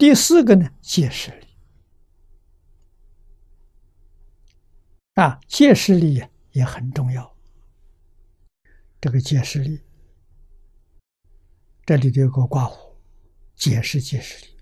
[0.00, 1.46] 第四个呢，戒势力
[5.12, 7.36] 啊，戒势力也很重要。
[8.98, 9.82] 这个戒势力，
[11.84, 12.94] 这里头有个挂弧，
[13.54, 14.56] 解释借势力，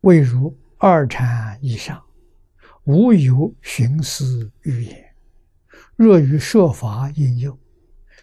[0.00, 2.04] 未如二禅以上，
[2.82, 5.14] 无有寻思语言，
[5.94, 7.56] 若于设法引诱，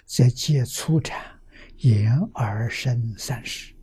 [0.05, 1.39] 则借粗禅
[1.78, 3.73] 言而生三世，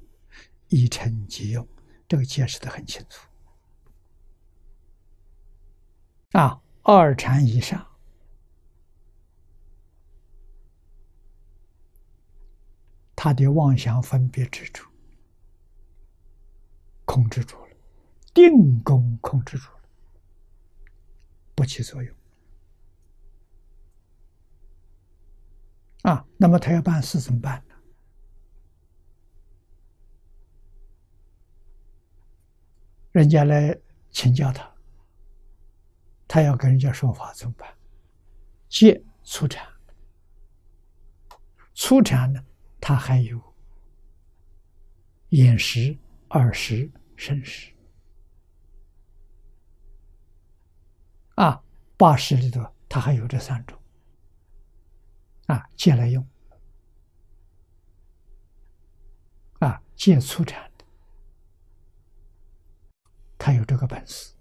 [0.68, 1.66] 一成即用。
[2.08, 3.28] 这个解释的很清楚
[6.32, 7.86] 啊，二禅以上，
[13.14, 14.90] 他的妄想分别之处
[17.04, 17.76] 控制住了，
[18.32, 19.80] 定功控制住了，
[21.54, 22.14] 不起作用
[26.02, 26.24] 啊。
[26.38, 27.62] 那么他要办事怎么办？
[33.18, 33.76] 人家来
[34.12, 34.72] 请教他，
[36.28, 37.68] 他要跟人家说法怎么办？
[38.68, 39.66] 戒粗产，
[41.74, 42.40] 粗产呢，
[42.80, 43.42] 他还有
[45.30, 47.74] 饮食、二食、生食
[51.34, 51.60] 啊，
[51.96, 53.76] 八十里头他还有这三种
[55.46, 56.24] 啊，借来用
[59.58, 60.70] 啊，借粗产。
[63.48, 64.34] 他有这个本事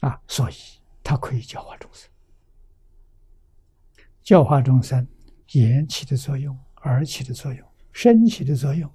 [0.00, 0.54] 啊，所以
[1.04, 2.10] 他可以教化众生。
[4.22, 5.06] 教化众生，
[5.48, 8.90] 言起的作用，耳起的作用，身起的作用，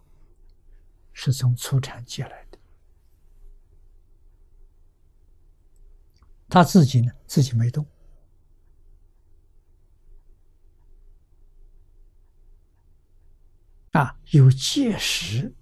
[1.14, 2.58] 是从初禅借来的。
[6.50, 7.86] 他自己呢，自己没动
[13.92, 15.54] 啊，有戒识。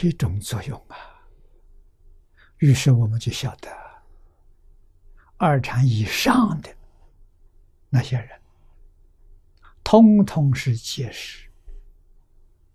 [0.00, 0.96] 这一种作用啊，
[2.58, 3.68] 于是我们就晓得，
[5.36, 6.72] 二禅以上的
[7.88, 8.40] 那些人，
[9.82, 11.50] 通通是借势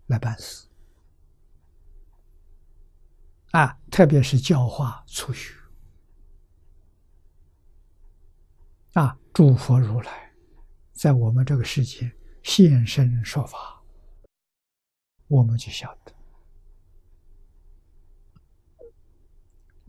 [0.07, 0.67] 来办事
[3.51, 5.55] 啊，特别是教化初学
[8.95, 10.33] 啊，诸佛如来
[10.91, 12.11] 在我们这个世界
[12.43, 13.81] 现身说法，
[15.29, 16.12] 我们就晓得。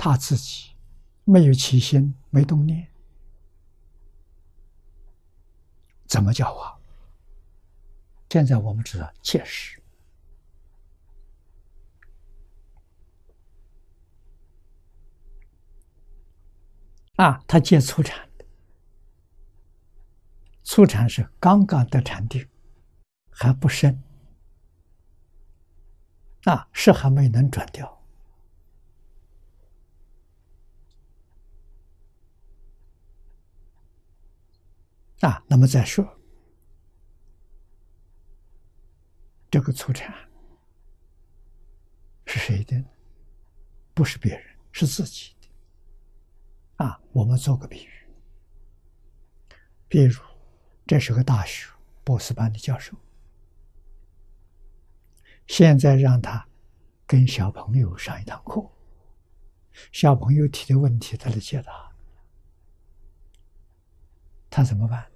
[0.05, 0.75] 他自己
[1.25, 2.89] 没有起心，没动念，
[6.05, 6.79] 怎么教化？
[8.29, 9.81] 现在我们知道，切实
[17.17, 18.45] 啊，他借初禅的，
[20.65, 22.47] 初禅是刚刚得禅定，
[23.31, 24.03] 还不深
[26.43, 28.04] 啊，是还没能转掉。
[35.25, 36.07] 啊，那么再说，
[39.51, 40.15] 这个粗产
[42.27, 42.85] 是谁的？
[43.95, 46.85] 不是别人，是自己的。
[46.85, 47.91] 啊，我们做个比喻，
[49.89, 50.21] 比如
[50.87, 51.73] 这是个大学
[52.05, 52.95] 博士班的教授，
[55.47, 56.47] 现在让他
[57.07, 58.63] 跟小朋友上一堂课，
[59.91, 61.91] 小朋友提的问题他来解答，
[64.51, 65.11] 他怎么办？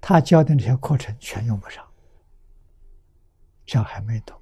[0.00, 1.86] 他教的那些课程全用不上，
[3.66, 4.40] 小孩没懂，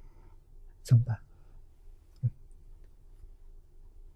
[0.83, 1.19] 怎么办？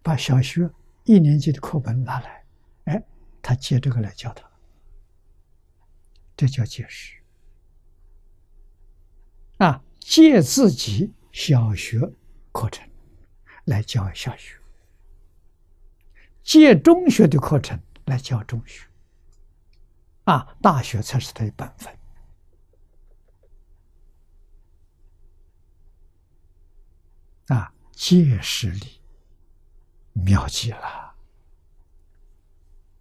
[0.03, 0.69] 把小学
[1.03, 2.43] 一年级的课本拿来，
[2.85, 3.03] 哎，
[3.41, 4.49] 他借这个来教他，
[6.35, 7.21] 这叫借识
[9.57, 9.83] 啊！
[9.99, 11.99] 借自己小学
[12.51, 12.89] 课程
[13.65, 14.59] 来教小学，
[16.41, 18.87] 借中学的课程来教中学。
[20.31, 21.93] 啊，大学才是他的本分
[27.47, 27.73] 啊！
[27.91, 29.01] 见识力
[30.13, 31.00] 妙极了。